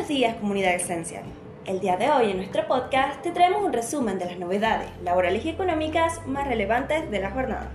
Buenos 0.00 0.16
días 0.16 0.36
comunidad 0.36 0.74
Esencial. 0.76 1.24
El 1.66 1.78
día 1.78 1.98
de 1.98 2.10
hoy 2.10 2.30
en 2.30 2.38
nuestro 2.38 2.66
podcast 2.66 3.20
te 3.20 3.32
traemos 3.32 3.62
un 3.62 3.70
resumen 3.70 4.18
de 4.18 4.24
las 4.24 4.38
novedades 4.38 4.88
laborales 5.02 5.44
y 5.44 5.50
económicas 5.50 6.26
más 6.26 6.48
relevantes 6.48 7.10
de 7.10 7.20
la 7.20 7.30
jornada. 7.30 7.70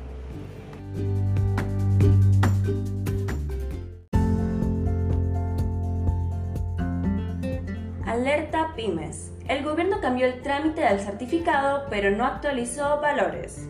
Alerta 8.07 8.73
Pymes. 8.75 9.32
El 9.47 9.64
gobierno 9.64 10.01
cambió 10.01 10.25
el 10.25 10.42
trámite 10.42 10.82
del 10.82 11.01
certificado 11.01 11.86
pero 11.92 12.10
no 12.10 12.25
actualizó 12.25 13.00
valores. 13.01 13.69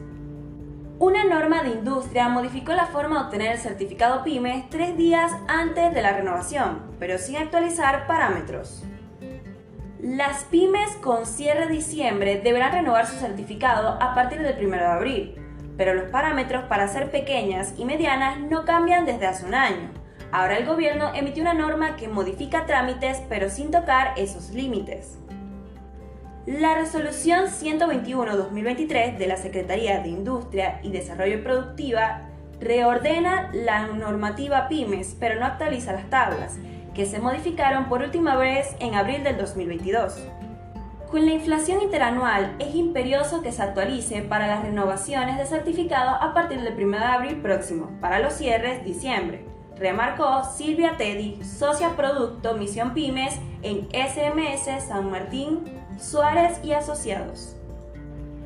Una 0.98 1.26
norma 1.26 1.62
de 1.62 1.72
industria 1.72 2.30
modificó 2.30 2.72
la 2.72 2.86
forma 2.86 3.20
de 3.20 3.26
obtener 3.26 3.52
el 3.52 3.58
certificado 3.58 4.24
PYME 4.24 4.68
tres 4.70 4.96
días 4.96 5.30
antes 5.50 5.94
de 5.94 6.02
la 6.02 6.14
renovación, 6.14 6.84
pero 7.00 7.18
sin 7.18 7.36
actualizar 7.36 8.08
parámetros. 8.08 8.82
Las 10.00 10.46
pymes 10.46 10.96
con 11.02 11.26
cierre 11.26 11.68
de 11.68 11.74
diciembre 11.74 12.40
deberán 12.42 12.72
renovar 12.72 13.08
su 13.08 13.18
certificado 13.18 13.98
a 14.02 14.16
partir 14.16 14.42
del 14.42 14.66
1 14.66 14.78
de 14.78 14.86
abril, 14.86 15.36
pero 15.76 15.96
los 15.96 16.10
parámetros 16.12 16.64
para 16.70 16.88
ser 16.88 17.12
pequeñas 17.12 17.74
y 17.78 17.84
medianas 17.84 18.40
no 18.40 18.64
cambian 18.64 19.06
desde 19.06 19.28
hace 19.28 19.46
un 19.46 19.54
año. 19.54 19.92
Ahora 20.32 20.58
el 20.58 20.66
gobierno 20.66 21.12
emitió 21.14 21.44
una 21.44 21.54
norma 21.54 21.98
que 21.98 22.08
modifica 22.08 22.66
trámites 22.66 23.22
pero 23.28 23.50
sin 23.50 23.70
tocar 23.70 24.14
esos 24.16 24.52
límites. 24.52 25.18
La 26.46 26.76
resolución 26.76 27.46
121-2023 27.46 29.18
de 29.18 29.26
la 29.26 29.36
Secretaría 29.36 30.02
de 30.02 30.10
Industria 30.10 30.80
y 30.84 30.92
Desarrollo 30.92 31.44
Productiva 31.44 32.30
reordena 32.62 33.50
la 33.52 33.88
normativa 33.88 34.68
pymes, 34.68 35.18
pero 35.20 35.40
no 35.40 35.48
actualiza 35.48 35.94
las 35.94 36.08
tablas, 36.12 36.60
que 36.94 37.08
se 37.08 37.18
modificaron 37.18 37.86
por 37.86 38.04
última 38.04 38.36
vez 38.36 38.76
en 38.80 38.94
abril 38.94 39.24
del 39.24 39.38
2022. 39.38 40.24
Con 41.10 41.26
la 41.26 41.34
inflación 41.34 41.82
interanual 41.82 42.56
es 42.60 42.76
imperioso 42.76 43.42
que 43.42 43.52
se 43.52 43.64
actualice 43.64 44.22
para 44.22 44.46
las 44.46 44.62
renovaciones 44.62 45.40
de 45.40 45.48
certificado 45.48 46.12
a 46.12 46.36
partir 46.36 46.62
del 46.62 46.76
1 46.76 47.00
de 47.00 47.06
abril 47.06 47.42
próximo, 47.42 47.90
para 48.00 48.20
los 48.20 48.34
cierres 48.34 48.86
diciembre, 48.86 49.46
remarcó 49.78 50.44
Silvia 50.44 50.96
Teddy, 50.98 51.44
socia 51.44 51.96
producto 51.96 52.56
Misión 52.56 52.94
Pymes 52.94 53.40
en 53.62 53.88
SMS 53.90 54.86
San 54.88 55.10
Martín 55.10 55.62
Suárez 56.00 56.60
y 56.64 56.74
Asociados. 56.74 57.56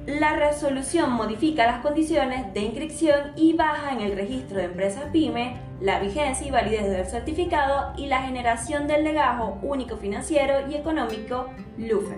La 0.05 0.35
resolución 0.35 1.11
modifica 1.11 1.67
las 1.67 1.81
condiciones 1.81 2.53
de 2.53 2.61
inscripción 2.61 3.31
y 3.35 3.53
baja 3.53 3.91
en 3.91 4.01
el 4.01 4.15
registro 4.15 4.57
de 4.57 4.65
empresas 4.65 5.05
PYME 5.11 5.59
la 5.81 5.99
vigencia 5.99 6.47
y 6.47 6.51
validez 6.51 6.89
del 6.89 7.05
certificado 7.05 7.93
y 7.97 8.07
la 8.07 8.21
generación 8.23 8.87
del 8.87 9.03
legajo 9.03 9.59
único 9.61 9.97
financiero 9.97 10.69
y 10.69 10.75
económico 10.75 11.47
LUFE. 11.77 12.17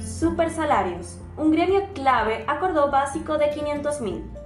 Supersalarios. 0.00 1.18
Un 1.36 1.50
gremio 1.50 1.88
clave 1.94 2.44
acordó 2.46 2.90
básico 2.90 3.38
de 3.38 3.50
500.000 3.50 4.41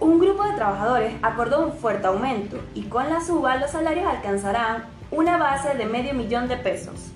un 0.00 0.18
grupo 0.18 0.44
de 0.44 0.54
trabajadores 0.54 1.14
acordó 1.22 1.64
un 1.64 1.72
fuerte 1.72 2.06
aumento 2.06 2.58
y 2.74 2.82
con 2.84 3.08
la 3.08 3.20
suba 3.20 3.56
los 3.56 3.70
salarios 3.70 4.06
alcanzarán 4.06 4.84
una 5.10 5.36
base 5.36 5.76
de 5.76 5.86
medio 5.86 6.14
millón 6.14 6.48
de 6.48 6.56
pesos. 6.56 7.12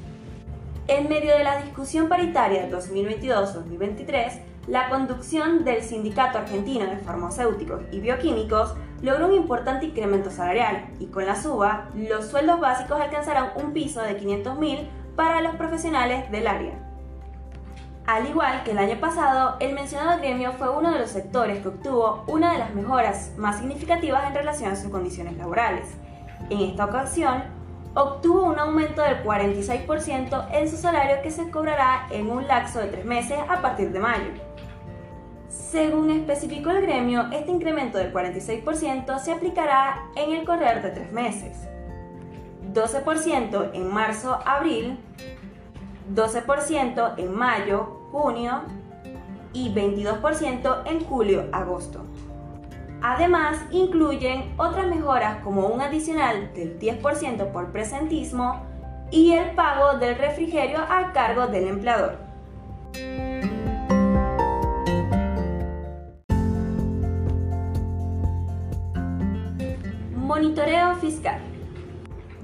En 0.87 1.09
medio 1.09 1.37
de 1.37 1.45
la 1.45 1.61
discusión 1.61 2.09
paritaria 2.09 2.71
2022-2023, 2.71 4.41
la 4.69 4.89
conducción 4.89 5.65
del 5.65 5.83
Sindicato 5.83 6.39
Argentino 6.39 6.87
de 6.87 6.99
Farmacéuticos 6.99 7.83
y 7.91 8.01
Bioquímicos 8.01 8.75
logró 9.03 9.27
un 9.27 9.35
importante 9.35 9.87
incremento 9.87 10.31
salarial 10.31 10.89
y 10.99 11.07
con 11.07 11.27
la 11.27 11.41
suba, 11.41 11.89
los 11.95 12.27
sueldos 12.27 12.61
básicos 12.61 13.01
alcanzarán 13.01 13.51
un 13.57 13.73
piso 13.73 14.01
de 14.03 14.19
500.000 14.21 14.89
para 15.17 15.41
los 15.41 15.57
profesionales 15.57 16.31
del 16.31 16.47
área. 16.47 16.88
Al 18.09 18.27
igual 18.27 18.63
que 18.65 18.71
el 18.71 18.79
año 18.79 18.99
pasado, 18.99 19.57
el 19.61 19.75
mencionado 19.75 20.17
gremio 20.17 20.53
fue 20.53 20.71
uno 20.71 20.93
de 20.93 20.99
los 20.99 21.11
sectores 21.11 21.61
que 21.61 21.69
obtuvo 21.69 22.25
una 22.27 22.53
de 22.53 22.59
las 22.59 22.75
mejoras 22.75 23.33
más 23.37 23.59
significativas 23.59 24.27
en 24.27 24.35
relación 24.35 24.73
a 24.73 24.77
sus 24.77 24.91
condiciones 24.91 25.37
laborales. 25.37 25.91
En 26.49 26.61
esta 26.63 26.87
ocasión, 26.87 27.45
obtuvo 27.93 28.45
un 28.45 28.59
aumento 28.59 29.03
del 29.03 29.23
46% 29.23 30.49
en 30.53 30.71
su 30.71 30.79
salario 30.79 31.21
que 31.23 31.31
se 31.31 31.51
cobrará 31.51 32.07
en 32.11 32.31
un 32.31 32.49
lapso 32.49 32.79
de 32.79 32.87
tres 32.87 33.05
meses 33.05 33.39
a 33.47 33.61
partir 33.61 33.93
de 33.93 34.01
mayo. 34.01 34.31
Según 35.51 36.09
especificó 36.11 36.71
el 36.71 36.81
gremio, 36.81 37.27
este 37.31 37.51
incremento 37.51 37.99
del 37.99 38.11
46% 38.11 39.19
se 39.19 39.33
aplicará 39.33 40.07
en 40.17 40.33
el 40.33 40.47
correr 40.47 40.81
de 40.81 40.93
tres 40.93 41.13
meses. 41.13 41.59
12% 42.73 43.71
en 43.75 43.93
marzo-abril, 43.93 44.99
12% 46.15 47.15
en 47.17 47.35
mayo, 47.35 47.99
junio 48.11 48.63
y 49.53 49.73
22% 49.73 50.83
en 50.87 51.05
julio-agosto. 51.05 52.05
Además, 53.01 53.59
incluyen 53.71 54.55
otras 54.57 54.87
mejoras 54.89 55.43
como 55.45 55.69
un 55.69 55.81
adicional 55.81 56.53
del 56.55 56.79
10% 56.79 57.53
por 57.53 57.71
presentismo 57.71 58.67
y 59.11 59.33
el 59.33 59.55
pago 59.55 59.99
del 59.99 60.17
refrigerio 60.17 60.81
a 60.81 61.13
cargo 61.13 61.47
del 61.47 61.69
empleador. 61.69 62.19
Monitoreo 70.15 70.95
fiscal. 70.97 71.48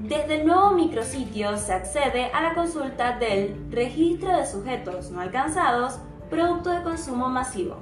Desde 0.04 0.42
el 0.42 0.46
nuevo 0.46 0.72
micrositio 0.72 1.56
se 1.56 1.72
accede 1.72 2.26
a 2.26 2.42
la 2.42 2.52
consulta 2.52 3.18
del 3.18 3.56
Registro 3.70 4.36
de 4.36 4.44
Sujetos 4.44 5.10
No 5.10 5.22
Alcanzados, 5.22 5.98
Producto 6.28 6.68
de 6.68 6.82
Consumo 6.82 7.30
Masivo. 7.30 7.76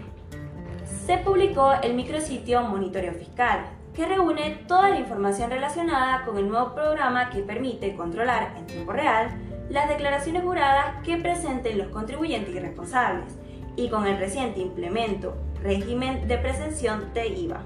Se 1.04 1.18
publicó 1.18 1.72
el 1.82 1.94
micrositio 1.94 2.62
Monitoreo 2.62 3.14
Fiscal, 3.14 3.64
que 3.92 4.06
reúne 4.06 4.62
toda 4.68 4.90
la 4.90 5.00
información 5.00 5.50
relacionada 5.50 6.24
con 6.24 6.38
el 6.38 6.48
nuevo 6.48 6.76
programa 6.76 7.28
que 7.28 7.42
permite 7.42 7.96
controlar 7.96 8.54
en 8.56 8.68
tiempo 8.68 8.92
real 8.92 9.32
las 9.68 9.88
declaraciones 9.88 10.44
juradas 10.44 11.02
que 11.02 11.16
presenten 11.16 11.76
los 11.76 11.88
contribuyentes 11.88 12.54
y 12.54 12.60
responsables, 12.60 13.36
y 13.74 13.88
con 13.88 14.06
el 14.06 14.18
reciente 14.18 14.60
implemento 14.60 15.34
régimen 15.60 16.28
de 16.28 16.38
presención 16.38 17.12
de 17.14 17.26
IVA. 17.26 17.62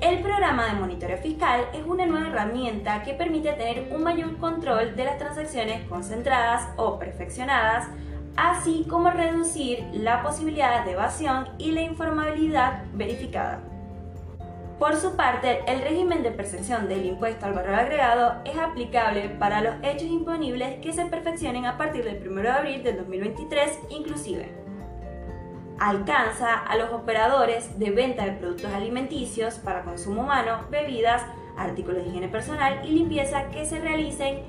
El 0.00 0.20
programa 0.20 0.64
de 0.64 0.80
monitoreo 0.80 1.18
fiscal 1.18 1.66
es 1.74 1.84
una 1.86 2.06
nueva 2.06 2.28
herramienta 2.28 3.02
que 3.02 3.12
permite 3.12 3.52
tener 3.52 3.92
un 3.92 4.02
mayor 4.02 4.38
control 4.38 4.96
de 4.96 5.04
las 5.04 5.18
transacciones 5.18 5.86
concentradas 5.90 6.70
o 6.78 6.98
perfeccionadas, 6.98 7.86
así 8.34 8.86
como 8.88 9.10
reducir 9.10 9.84
la 9.92 10.22
posibilidad 10.22 10.86
de 10.86 10.92
evasión 10.92 11.48
y 11.58 11.72
la 11.72 11.82
informabilidad 11.82 12.84
verificada. 12.94 13.60
Por 14.78 14.96
su 14.96 15.16
parte, 15.16 15.60
el 15.66 15.82
régimen 15.82 16.22
de 16.22 16.30
percepción 16.30 16.88
del 16.88 17.04
impuesto 17.04 17.44
al 17.44 17.52
valor 17.52 17.74
agregado 17.74 18.36
es 18.46 18.56
aplicable 18.56 19.28
para 19.28 19.60
los 19.60 19.74
hechos 19.82 20.08
imponibles 20.08 20.80
que 20.80 20.94
se 20.94 21.04
perfeccionen 21.04 21.66
a 21.66 21.76
partir 21.76 22.04
del 22.04 22.26
1 22.26 22.40
de 22.40 22.48
abril 22.48 22.82
del 22.82 22.96
2023 22.96 23.78
inclusive 23.90 24.69
alcanza 25.80 26.58
a 26.58 26.76
los 26.76 26.92
operadores 26.92 27.78
de 27.78 27.90
venta 27.90 28.26
de 28.26 28.32
productos 28.32 28.72
alimenticios 28.72 29.54
para 29.54 29.82
consumo 29.82 30.20
humano, 30.22 30.66
bebidas, 30.70 31.22
artículos 31.56 32.02
de 32.02 32.10
higiene 32.10 32.28
personal 32.28 32.82
y 32.84 32.90
limpieza 32.90 33.48
que 33.48 33.64
se 33.64 33.80
realicen 33.80 34.42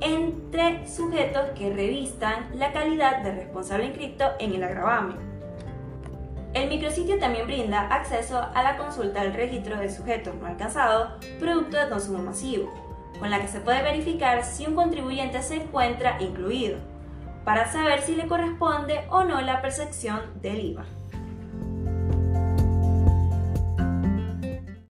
entre 0.00 0.86
sujetos 0.86 1.50
que 1.56 1.72
revistan 1.72 2.50
la 2.54 2.72
calidad 2.72 3.22
de 3.22 3.32
responsable 3.32 3.86
inscrito 3.86 4.24
en 4.38 4.54
el 4.54 4.62
agravamen. 4.62 5.16
El 6.52 6.68
micrositio 6.68 7.18
también 7.18 7.46
brinda 7.46 7.88
acceso 7.88 8.38
a 8.54 8.62
la 8.62 8.76
consulta 8.76 9.22
del 9.22 9.34
registro 9.34 9.78
de 9.78 9.90
sujetos 9.90 10.34
no 10.34 10.46
alcanzados 10.46 11.24
producto 11.40 11.78
de 11.78 11.88
consumo 11.88 12.22
masivo, 12.22 12.70
con 13.18 13.30
la 13.30 13.40
que 13.40 13.48
se 13.48 13.60
puede 13.60 13.82
verificar 13.82 14.44
si 14.44 14.66
un 14.66 14.74
contribuyente 14.74 15.42
se 15.42 15.56
encuentra 15.56 16.18
incluido 16.20 16.78
para 17.48 17.72
saber 17.72 18.02
si 18.02 18.14
le 18.14 18.26
corresponde 18.26 19.06
o 19.08 19.24
no 19.24 19.40
la 19.40 19.62
percepción 19.62 20.20
del 20.42 20.60
IVA. 20.66 20.97